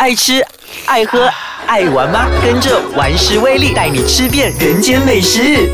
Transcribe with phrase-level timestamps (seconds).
[0.00, 0.42] 爱吃、
[0.86, 1.30] 爱喝、
[1.66, 2.26] 爱玩吗？
[2.42, 5.68] 跟着玩食威力带你吃遍人间美食。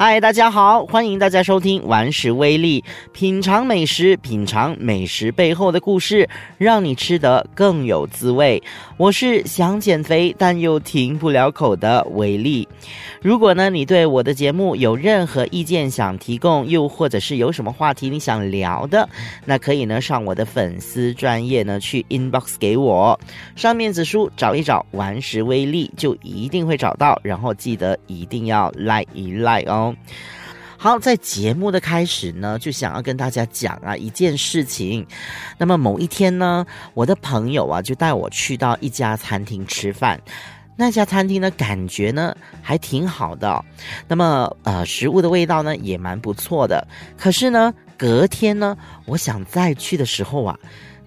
[0.00, 2.80] 嗨，大家好，欢迎大家收听《玩食威力》，
[3.12, 8.62] 品尝美食，品尝美食背后的故事，让你吃得更有滋味。
[8.96, 12.68] 我是想减肥但又停不了口的威力。
[13.20, 19.08] 如果呢，你对我的节目有任何意见想提供，又或者是有什么话题你想聊的，
[19.44, 23.18] 那可以呢上我的粉丝专业呢去 inbox 给我，
[23.56, 29.87] 上面子书找一找，玩食威力就一定会找到，然后记得一定要 like 一 like 哦。
[30.76, 35.04] 好，在节目的开始呢，就想要跟大家讲啊一件事情。
[35.58, 36.64] 那么某一天呢，
[36.94, 40.20] 我的朋友啊就带我去到一家餐厅吃饭。
[40.76, 43.64] 那家餐厅呢，感觉呢还挺好的，
[44.06, 46.86] 那么呃，食物的味道呢也蛮不错的。
[47.16, 50.56] 可是呢，隔天呢，我想再去的时候啊，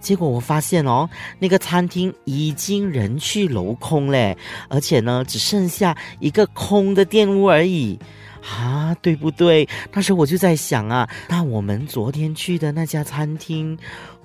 [0.01, 1.09] 结果我发现哦，
[1.39, 7.97] 那个餐厅已经人去楼空嘞，而且呢，只剩下一个空的店屋而已
[8.41, 9.67] 啊，对不对？
[9.93, 13.77] 那时候我就在想啊，那我们昨天去的那家餐厅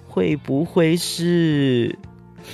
[0.06, 1.97] 会不会是？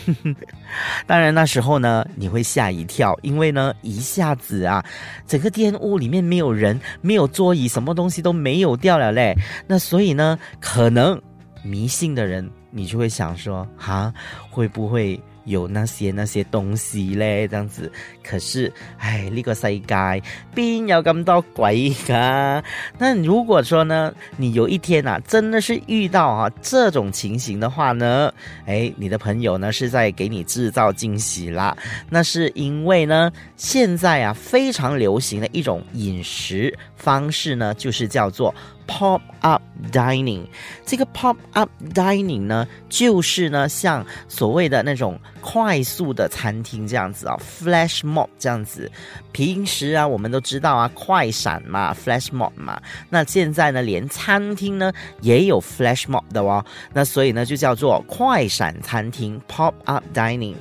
[1.07, 4.83] 当然，那时候呢，你会吓一跳，因为呢，一下子啊，
[5.27, 9.37] 整个店屋里面没有人，没有桌椅，什么东西都没有掉了嘞。
[9.67, 11.21] 那所以呢，可能
[11.63, 14.13] 迷信的人，你就会想说，哈，
[14.51, 15.21] 会不会？
[15.45, 17.91] 有那些那些东西嘞，这样子。
[18.23, 20.23] 可是，哎，呢个世界
[20.55, 22.63] 边有咁多鬼噶？
[22.99, 28.33] 那如果说呢，你有一天啊，真的是遇到啊这种情形的话呢，
[28.67, 31.77] 哎，你的朋友呢是在给你制造惊喜啦。
[32.09, 38.55] 那是因为呢，现在啊非常流行的一种饮食方式呢，就是叫做。
[38.87, 40.45] Pop up dining，
[40.85, 48.91] 这个 pop up dining 呢，就是呢，像所谓的那种快速的餐厅这样子啊，flash mob 这样子。
[49.33, 52.81] 平时啊，我们都知道啊，快闪嘛，flash mob 嘛。
[53.09, 56.65] 那现在呢，连餐厅呢也有 flash mob 的哦。
[56.93, 60.57] 那所以呢，就叫做快闪餐厅 pop up dining。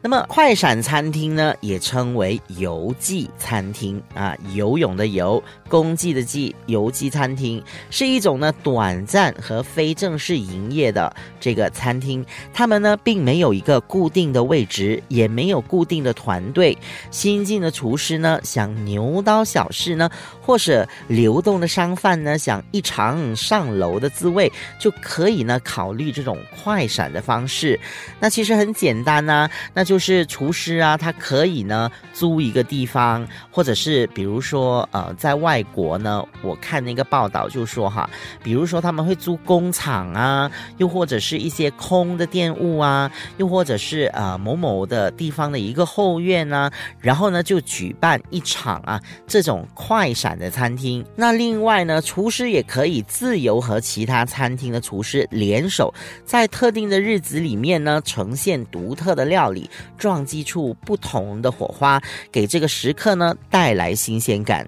[0.00, 7.62] 那么快闪餐厅呢，也称为游记餐厅啊，游泳的游，公祭的祭，游记餐厅。
[7.90, 16.76] 是一种呢短暂和非正式营业的这个餐厅，他们呢并没有一个固定的位置，也没有固定的团队。
[17.10, 20.10] 新进的厨师呢想牛刀小试呢，
[20.40, 27.78] 或是流动的商贩呢想一尝上楼的滋味，就可以呢考虑这种快闪的方式。
[28.18, 37.48] 那其实很简单呐，那就是厨师啊，他可以呢租一个地方，或者是比如说呃在外国呢，我看那个报道。
[37.54, 38.10] 就说哈，
[38.42, 51.04] 比如说他们会租工厂啊，又或者是一些空的店屋啊，又或者是呃某某的地方的一个后院啊，然后呢就举办一场啊这种快闪的餐厅。
[51.14, 55.94] 那另外呢，厨师也可以自由和其他餐厅的厨师联手，
[56.24, 64.66] 在特定的日子里面呢，呈现独特的料理，撞击出不同的火花，给这个食客呢带来新鲜感。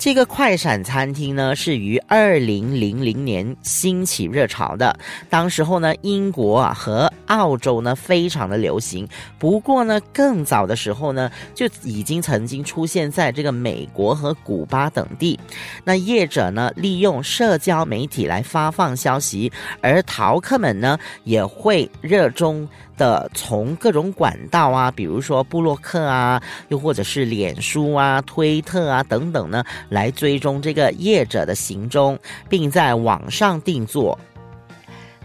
[0.00, 4.98] 这个快闪餐厅呢，是于二零零零年兴起热潮的。
[5.28, 9.06] 当时候呢，英国啊和澳洲呢非常的流行。
[9.38, 15.38] 不过呢，更早的时候呢，就已经曾经出现在这个美国和古巴等地。
[15.84, 22.66] 那业者呢，利用社交媒体来发放消息，而淘客们呢，也会热衷。
[22.96, 32.18] 的从各种管道啊，比如说布洛克啊，又或者是脸书啊、推特啊等等呢，来追踪这个业者的行踪，
[32.48, 34.18] 并在网上定做。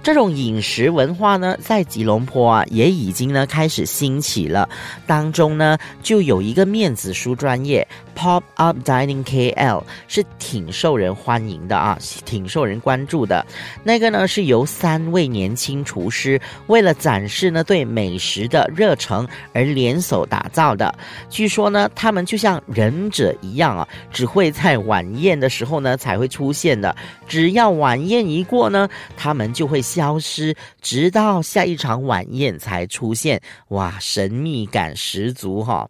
[0.06, 4.70] 这种饮食文化呢，在吉隆坡啊，也已经呢开始兴起了。
[5.08, 7.86] 当中呢，就有一个面子书专业
[8.16, 13.44] Pop Up Dining KL 是挺受人欢迎的啊，挺受人关注的。
[13.84, 20.94] 那个呢，是由三位年轻厨师为了展示呢对美食的热诚而联手打造的。
[21.32, 26.96] 据说呢，他们就像忍者一样啊，只会在晚宴的时候呢才会出现的。
[27.28, 28.88] 只要晚宴一过呢，
[29.18, 29.82] 他们就会。
[29.96, 35.90] 消失，直到下一场晚宴才出现，哇，神秘感十足哈。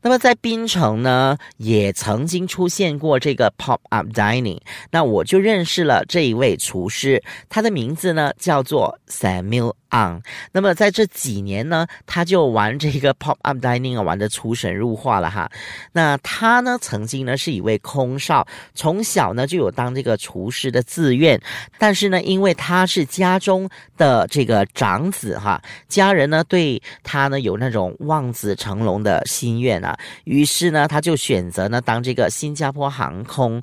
[0.00, 4.60] 那么在槟城呢，也曾经出现过这个 pop up dining，
[4.92, 10.20] 那我就认识了这一位厨师，他的名字呢叫做 Samuel on。
[10.52, 15.50] 那么在这几年呢，他就玩这个 pop up dining，玩的出神入化了哈。
[15.92, 21.40] 那他呢，曾经呢是一位空少，从小呢就有当这个厨师的自愿，
[21.78, 33.62] 但是呢，因为他是家中的这个长子哈，家人呢对他呢有那种望子成龙的心愿啊，于是呢，他就选择呢当这个新加坡航空，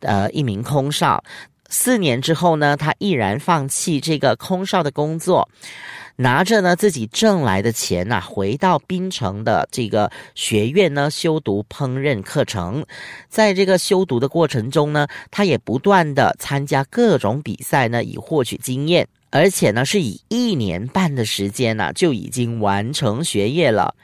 [0.00, 1.22] 呃，一名空少。
[1.72, 5.48] 四年之后呢，他毅然放弃这个空少的工作，
[6.16, 12.84] 拿着呢自己挣来的钱呐，回到槟城的这个学院呢修读烹饪课程。
[13.30, 19.08] 在这个修读的过程中呢，他也不断的参加各种比赛呢，以获取经验。
[19.30, 23.94] 而且呢，是以一年半的时间呢，就已经完成学业了。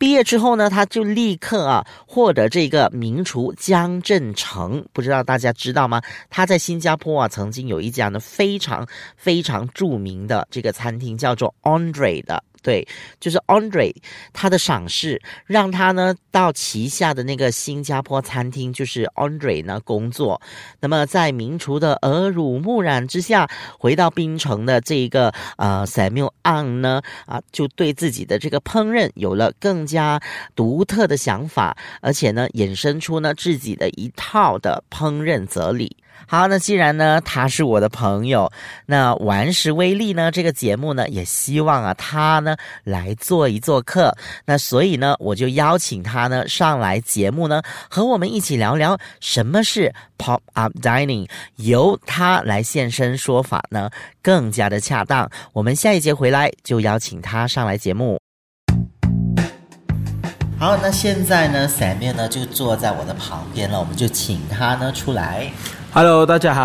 [0.00, 6.00] 毕业之后呢，他就立刻啊获得这个名厨江振成，不知道大家知道吗？
[6.30, 12.42] 他在新加坡啊曾经有一家呢非常非常著名的这个餐厅，叫做 Andre 的。
[12.62, 12.86] 对，
[13.18, 13.94] 就是 Andre，
[14.32, 20.40] 他的赏识让他呢到旗下的那个新加坡餐厅，就是 Andre 呢工作。
[20.80, 23.48] 那么在名厨的耳濡目染之下，
[23.78, 30.20] 回到槟城的这个呃 Samuel Ang 呢啊，就对自己的这个烹饪有了更加
[30.54, 35.96] 独特的想法，而且呢衍生出呢自己的一套的烹饪哲理。
[36.26, 38.52] 好，那既然呢他是我的朋友，
[38.86, 53.90] 那顽石威力呢这个节目呢也希望啊他呢来做一做客，那所以呢我就邀请他呢上来节目呢和我们一起聊聊什么是 pop up dining，由他来现身说法呢
[54.22, 55.28] 更加的恰当。
[55.52, 58.20] 我们下一节回来就邀请他上来节目。
[60.60, 65.50] 好，那现在呢伞面呢就坐在我的旁边了，我们就请他呢出来。
[65.92, 66.62] Hello，大家好。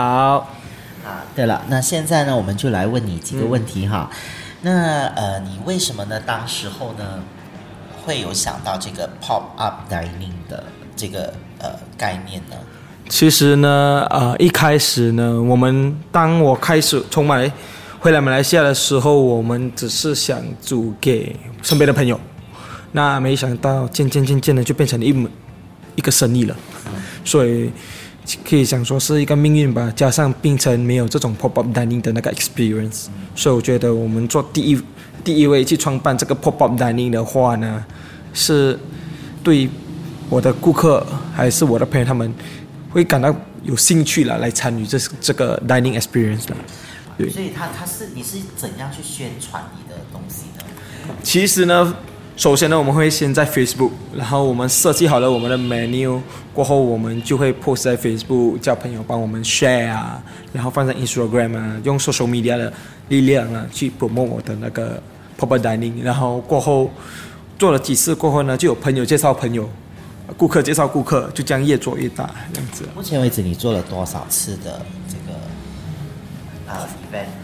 [1.03, 4.07] 啊，对了，那现在呢，我们就来问你几个问题哈。
[4.61, 6.19] 那呃，你为什么呢？
[6.19, 7.23] 当时候呢，
[8.03, 10.63] 会有想到这个 pop up dining 的
[10.95, 12.55] 这个呃概念呢？
[13.09, 17.51] 其实呢，呃，一开始呢，我们当我开始从马来
[17.99, 22.19] 回来马来西亚的时候，我们只是想煮给身边的朋友。
[22.91, 25.27] 那没想到渐渐渐渐的就变成了一门
[25.95, 26.55] 一个生意了，
[27.23, 27.71] 所以。
[28.43, 33.05] 可以想说是一个命运吧，加上槟城没有这种 pop up dining 的那个 experience，
[33.35, 34.81] 所以我觉得我们做第一
[35.23, 37.85] 第一位去创办这个 pop up dining 的话呢，
[38.33, 38.79] 是
[39.43, 39.69] 对
[40.29, 41.05] 我的顾客
[41.35, 42.33] 还是我的朋友他们
[42.89, 46.55] 会感到有兴趣了来参与这这个 dining experience 的。
[47.17, 51.15] 对，所以他他是你是怎样去宣传你的东西呢？
[51.21, 51.95] 其实呢。
[52.37, 56.19] 首先呢，我们会先在 Facebook，然后我们设计好了我们的 menu，
[56.53, 60.21] 过后我们就会 post 在 Facebook，叫朋友帮我们 share 啊，
[60.51, 62.71] 然后放在 Instagram 啊，用 social media 的
[63.07, 65.01] 力量啊去 promote 我的那个
[65.39, 66.91] pop dining，然后过后
[67.57, 69.69] 做了几次过后呢，就有朋友介绍朋友，
[70.35, 72.83] 顾客介绍顾客，就这样越做越大这样子。
[72.93, 74.81] 目前为止，你做了多少次的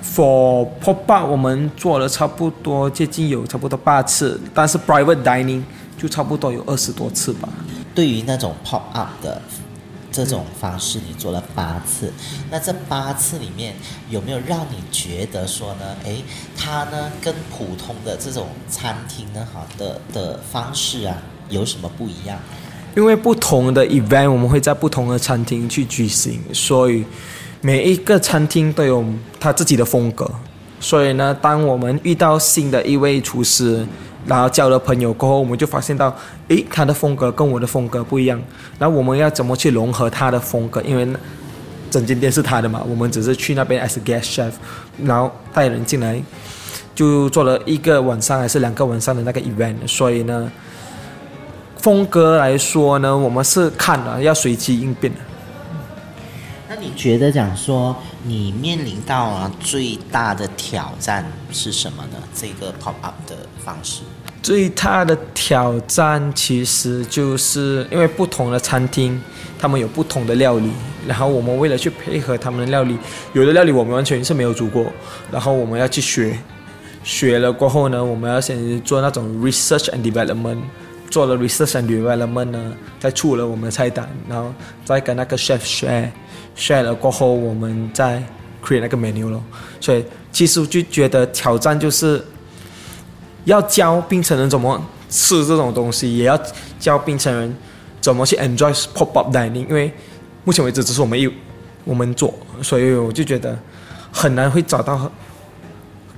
[0.04, 5.62] ？For pop up，我们做了差不多接近有差不多八次，但是 private dining
[5.98, 7.48] 就差不多有二十多次吧。
[7.94, 9.42] 对于那种 pop up 的
[10.12, 12.12] 这种方式，你做了八次，
[12.50, 13.76] 那这八次里面
[14.10, 15.96] 有没有让你觉得说呢？
[16.04, 16.24] 诶，
[16.58, 21.16] 它呢跟普通的这种餐厅呢，好的的方式啊，
[21.50, 22.40] 有什么不一样？
[22.96, 27.06] 因为不同的 event，我们会在不同的餐厅去举行，所以。
[27.64, 29.06] 每一个餐厅都有
[29.40, 30.30] 他自己的风格，
[30.80, 33.86] 所以呢，当我们遇到新的一位厨师，
[34.26, 36.16] 然后交了朋友过后，我们就发现到，
[36.48, 38.42] 诶，他的风格跟我的风格不一样，
[38.80, 40.82] 那我们要怎么去融合他的风格？
[40.82, 41.08] 因为
[41.92, 44.52] 整间店是他的嘛，我们只是去那边 as guest chef，
[45.04, 46.20] 然后带人进来，
[46.96, 50.52] 就做了一个晚上还是两个晚上的那个 event，所以呢，
[51.78, 55.20] 风格来说呢，我们是看了要随机应变的。
[56.74, 62.18] 那你觉得讲说你面临到啊最大的挑战是什么呢？
[62.34, 64.04] 这个 pop up 的方式
[64.42, 69.22] 最大的挑战其实就是因为不同的餐厅，
[69.60, 70.72] 他们有不同的料理，
[71.06, 72.98] 然后我们为了去配合他们的料理，
[73.34, 74.86] 有的料理我们完全是没有煮过，
[75.30, 76.40] 然后我们要去学，
[77.04, 80.60] 学了过后呢，我们要先做那种 research and development，
[81.10, 84.54] 做了 research and development 呢，再出了我们的菜单，然后
[84.86, 86.10] 再跟那个 chef share。
[86.56, 88.22] Share 了过后，我们再
[88.64, 89.44] create 那个 menu 咯。
[89.80, 92.24] 所以其实就觉得挑战就是
[93.46, 96.40] 要教槟城人怎么吃这种东西，也要
[96.80, 97.56] 教槟城人
[98.00, 99.68] 怎么去 enjoy pop up dining。
[99.68, 99.92] 因为
[100.44, 101.32] 目前为止只是我们一
[101.84, 103.58] 我们做，所以我就觉得
[104.12, 105.12] 很难会找到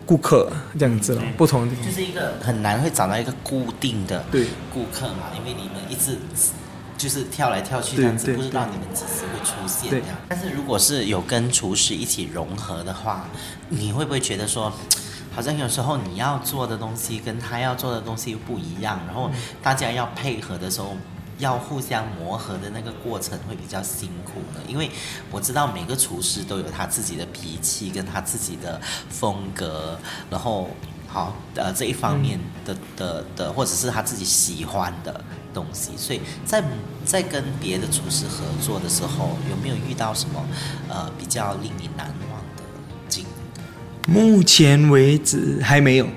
[0.06, 6.18] 顾客这样子了，不同的就是一个很难会找到一个固定的对顾客嘛，因为你们一直
[7.04, 10.18] 就是跳来跳去这样子，不知道你们几时会出现这样。
[10.30, 13.26] 但是如果是有跟厨师一起融合的话，
[13.68, 14.72] 你会不会觉得说？
[15.36, 19.32] 好像有时候你要做的东西跟他要做的东西又不一样，然后
[19.64, 20.96] 大家要配合的时候，
[21.40, 24.62] 要互相磨合的那个过程会比较辛苦呢。
[24.68, 24.92] 因为
[25.32, 28.80] 我知道每个厨师都有他自己的脾气跟他自己的
[29.10, 29.98] 风格，
[30.30, 30.70] 然后
[31.08, 35.20] 好呃这一方面的的的，或者是他自己喜欢的
[35.54, 36.64] 东西，所以在
[37.06, 40.44] 在跟别的厨师合作的时候，有没有遇到什么
[40.90, 42.64] 呃比较令你难忘的
[43.08, 44.12] 经历？
[44.12, 46.08] 目前为止还没有，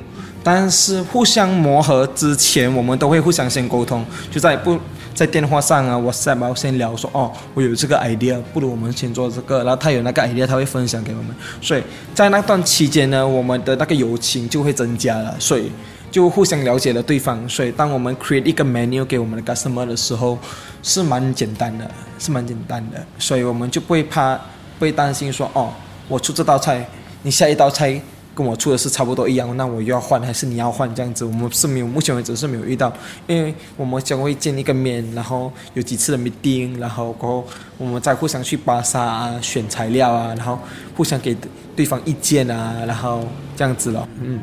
[0.42, 4.78] 但是互相磨合之前，我们都会互相先沟通，就在不
[5.14, 11.82] 在电话上啊，WhatsApp 啊，先聊说哦，我有这个 idea，不如我们先做这个，然后他有那个 idea，他会分享给我们，所以
[12.14, 15.70] 在那段期间呢，我们的那个友情就会增加了，所以
[16.16, 20.38] 就互相了解了对方，所以当我们 create 一个 menu 给我们的 customer 的时候，
[20.82, 25.70] 是蛮简单的，是蛮简单的，所以我们就不会怕，不会担心说哦，
[26.08, 26.88] 我出这道菜。
[27.22, 28.00] 你下一道菜
[28.34, 31.22] 跟我出的是差不多一样，那我又要换还是你要换这样子？
[31.22, 32.90] 我们是没有，目前为止是没有遇到，
[33.26, 40.58] 因为我们将会见一个面，然后有几次的 meeting，然后过后我们再互相去巴萨啊选材料啊，然后
[40.96, 41.36] 互相给
[41.76, 43.22] 对方意见啊，然后
[43.54, 44.40] 这样子了，嗯。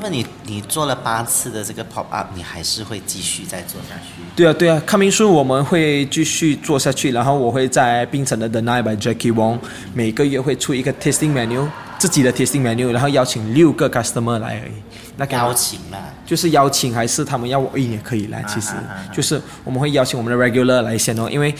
[0.00, 4.22] 那么你你做了八次的这个 pop up，你还是会继续再做下去？
[4.36, 9.58] 对啊，对啊，康明书我们会继续做下去，然后我会在冰城的 The Night by Jackie Wong
[9.92, 11.66] 每个月会出一个 tasting menu，
[11.98, 14.72] 自己的 tasting menu，然后邀请六个 customer 来而已。
[15.20, 18.70] 那个邀请啦，就是邀请还是他们要我印也可以来，其实
[19.12, 21.52] 就是我们会邀请我们的 regular 来先哦，因为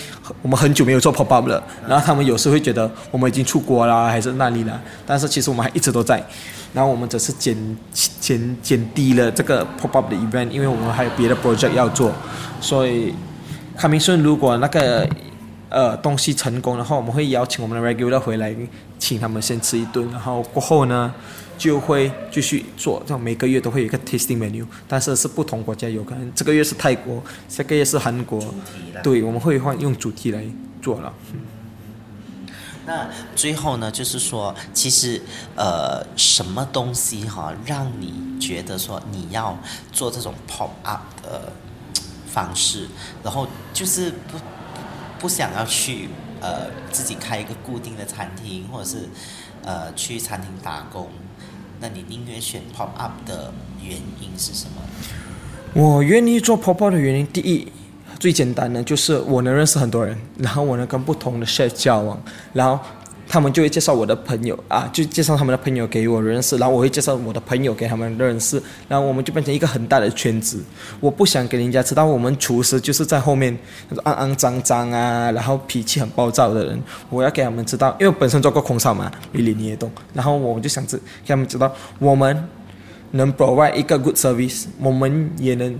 [0.42, 6.24] 我们很久没有做 pop up 了，然后他们有时会觉得我们已经出国啦，还是那里啦，但是其实我们还一直都在，
[6.74, 7.56] 然后我们只是减
[7.92, 12.12] 减减低了这个 pop up 的 event，因为我们还有别的 project 要做，
[12.60, 13.14] 所以
[13.76, 15.08] 康明顺如果那个
[15.70, 18.54] 呃东西成功的话，我们会邀请我们的 regular 回来，
[18.98, 21.12] 请他们先吃一顿，然后过后呢
[21.56, 28.42] 就会继续做，这样每个月都会有一个 tasting menu，但是是不同国家有可能这个月是泰国，下个月是韩国，
[29.02, 30.44] 对，我们会换用主题来
[30.82, 31.12] 做了。
[32.88, 35.20] 那最后呢，就是说，其实
[35.54, 39.54] 呃，什么东西哈，让你觉得说你要
[39.92, 41.52] 做这种 pop up 的
[42.26, 42.88] 方式，
[43.22, 44.38] 然后就是不
[45.18, 46.08] 不想要去
[46.40, 49.06] 呃自己开一个固定的餐厅，或者是
[49.64, 51.10] 呃去餐厅打工，
[51.80, 53.52] 那你宁愿选 pop up 的
[53.82, 54.80] 原因是什么？
[55.74, 57.70] 我愿意做 pop up 的原因，第一，
[58.18, 62.20] 最简单的就是我能认识很多人，然后我能跟不同的 chef 交往，
[62.52, 62.78] 然后
[63.28, 70.62] 他们就会介绍我的朋友啊，就介绍他们的朋友给我认识，然后我会介绍我的朋友给他们认识，然后我们就变成一个很大的圈子。
[70.98, 73.56] 我不想给人家知道我们厨师就是在后面
[74.04, 76.82] 肮肮脏脏啊，然后脾气很暴躁的人。
[77.10, 82.48] 我要给他们知道，因为本身做过空少嘛，米里你也懂，然后我就想知给他们知道我们。
[83.12, 85.74] 能 provide 一个 good service，我们也能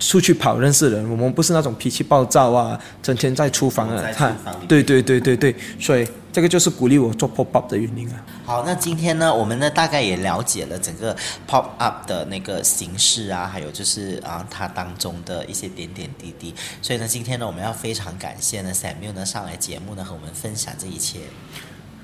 [0.00, 4.34] 出去跑认识人，我们不是那种脾气暴躁啊，整天在厨房啊房，
[4.66, 8.16] 对对对对对，所以这个就是鼓励我做 pop up 的原因啊。
[8.44, 11.14] 好，那今天呢，我们呢大概也了解了整个
[11.46, 16.54] pop up 的那个形式啊，还有就是啊它当中的一些点点滴滴。
[16.80, 21.20] 所以呢，今天呢，我们要非常感谢呢 Samuel 呢上来节目呢和我们分享这一切。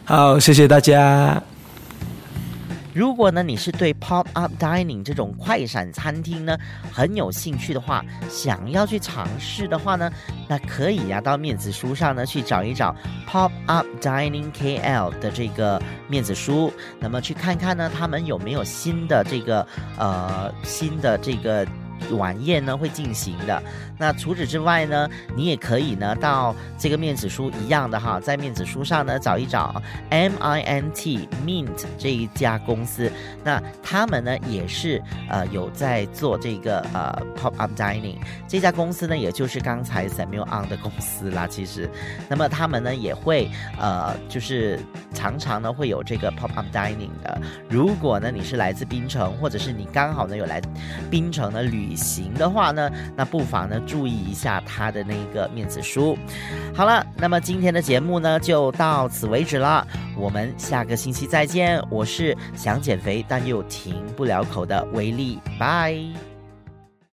[0.04, 1.55] 好，谢谢大家。
[2.96, 6.56] 如果呢你是对 pop up dining 这种快闪餐厅呢
[6.90, 10.10] 很有兴趣的话，想要去尝试的话呢，
[10.48, 12.96] 那可以呀、到面子书上呢去找一找
[13.28, 19.66] pop up dining KL 的这个面子书，那么去看看呢他们有没有新的这个
[19.98, 21.66] 呃新的这个。
[22.12, 23.62] 晚宴呢会进行的。
[23.98, 33.10] 那除此之外呢，你也可以呢到这个面子书一样的哈，在面子书上呢找一找 M I N T Mint 这一家公司。
[33.42, 41.46] 那他们呢也是呃有在做这个呃 pop up dining 这家公司呢，也就是刚才 Samuel On 的公司啦。
[41.46, 41.88] 其实，
[42.28, 44.78] 那么他们呢也会呃就是
[45.14, 47.40] 常常呢会有这个 pop up dining 的。
[47.70, 50.60] 如果呢你是来自槟城，或者是你刚好呢有来
[51.10, 56.16] 槟城的旅行的话呢，那不妨呢注意一下他的那个面子书。
[56.74, 61.82] 好了，那么今天的节目呢就到此为止了，我们下个星期再见。
[61.90, 66.35] 我是想减肥但又停不了口的威力，拜。